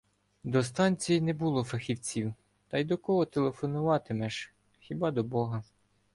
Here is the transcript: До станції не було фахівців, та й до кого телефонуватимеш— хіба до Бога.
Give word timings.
До 0.43 0.63
станції 0.63 1.21
не 1.21 1.33
було 1.33 1.63
фахівців, 1.63 2.33
та 2.67 2.77
й 2.77 2.83
до 2.83 2.97
кого 2.97 3.25
телефонуватимеш— 3.25 4.53
хіба 4.79 5.11
до 5.11 5.23
Бога. 5.23 5.63